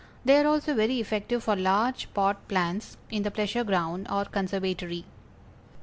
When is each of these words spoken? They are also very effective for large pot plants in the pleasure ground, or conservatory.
They 0.25 0.41
are 0.43 0.47
also 0.47 0.73
very 0.73 0.99
effective 0.99 1.43
for 1.43 1.55
large 1.55 2.11
pot 2.15 2.47
plants 2.47 2.97
in 3.11 3.21
the 3.21 3.29
pleasure 3.29 3.63
ground, 3.63 4.07
or 4.11 4.25
conservatory. 4.25 5.05